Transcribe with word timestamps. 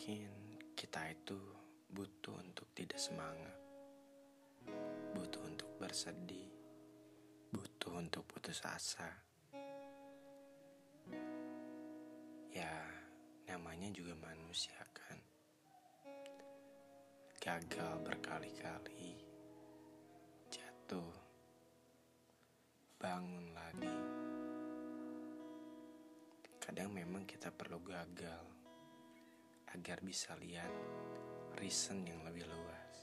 Mungkin 0.00 0.32
kita 0.72 1.12
itu 1.12 1.36
butuh 1.92 2.32
untuk 2.40 2.64
tidak 2.72 2.96
semangat, 2.96 3.52
butuh 5.12 5.44
untuk 5.44 5.68
bersedih, 5.76 6.48
butuh 7.52 8.00
untuk 8.00 8.24
putus 8.24 8.64
asa. 8.64 9.12
Ya, 12.48 12.80
namanya 13.44 13.92
juga 13.92 14.16
manusia 14.24 14.80
kan. 14.96 15.20
Gagal 17.36 18.00
berkali-kali, 18.00 19.20
jatuh, 20.48 21.12
bangun 22.96 23.52
lagi. 23.52 23.96
Kadang 26.56 26.88
memang 26.88 27.28
kita 27.28 27.52
perlu 27.52 27.84
gagal 27.84 28.59
agar 29.74 30.02
bisa 30.02 30.34
lihat 30.38 30.70
reason 31.60 32.02
yang 32.02 32.20
lebih 32.26 32.46
luas. 32.48 32.94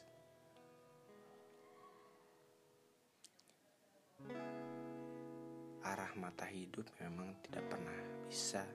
Arah 5.88 6.12
mata 6.20 6.44
hidup 6.50 6.84
memang 7.00 7.32
tidak 7.45 7.64
pernah 7.72 8.00
bisa 8.28 8.66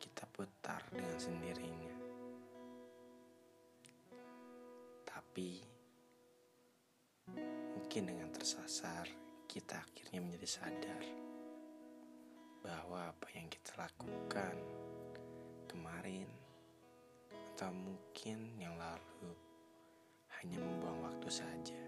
kita 0.00 0.24
putar 0.32 0.80
dengan 0.88 1.18
sendirinya. 1.20 1.96
Tapi 5.04 5.50
mungkin 7.76 8.02
dengan 8.08 8.32
tersasar 8.32 9.06
kita 9.44 9.84
akhirnya 9.84 10.24
menjadi 10.24 10.48
sadar 10.48 11.04
bahwa 12.64 13.12
apa 13.12 13.28
yang 13.36 13.52
kita 13.52 13.76
lakukan 13.76 14.56
kemarin 15.68 16.41
mungkin 17.70 18.58
yang 18.58 18.74
lalu 18.74 19.30
hanya 20.40 20.58
membuang 20.58 21.06
waktu 21.06 21.28
saja. 21.30 21.82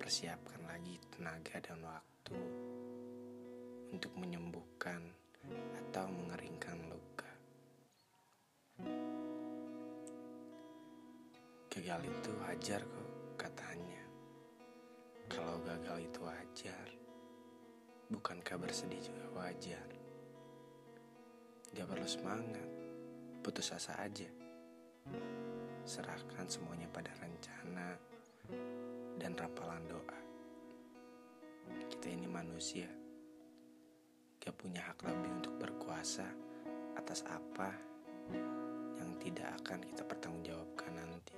Persiapkan 0.00 0.64
lagi 0.64 0.96
tenaga 1.12 1.60
dan 1.60 1.84
waktu 1.84 2.38
untuk 3.92 4.14
menyembuhkan 4.16 5.02
atau 5.76 6.06
mengeringkan 6.08 6.78
luka. 6.88 7.32
Gagal 11.68 12.00
itu 12.08 12.30
wajar 12.40 12.80
kok 12.86 13.10
katanya. 13.36 14.02
Kalau 15.30 15.62
gagal 15.62 16.08
itu 16.08 16.20
wajar, 16.26 16.86
bukankah 18.10 18.56
bersedih 18.58 18.98
juga 18.98 19.26
wajar? 19.38 19.86
Gak 21.70 21.86
perlu 21.86 22.08
semangat, 22.10 22.66
putus 23.40 23.72
asa 23.72 23.96
aja. 24.00 24.28
Serahkan 25.88 26.44
semuanya 26.46 26.86
pada 26.92 27.08
rencana 27.18 27.96
dan 29.16 29.32
rapalan 29.32 29.84
doa. 29.88 30.18
Kita 31.88 32.06
ini 32.12 32.28
manusia, 32.28 32.88
gak 34.40 34.56
punya 34.56 34.84
hak 34.84 35.04
lebih 35.04 35.30
untuk 35.40 35.54
berkuasa 35.56 36.28
atas 36.96 37.24
apa 37.28 37.72
yang 39.00 39.16
tidak 39.18 39.48
akan 39.64 39.80
kita 39.84 40.02
pertanggungjawabkan 40.04 40.92
nanti. 40.96 41.29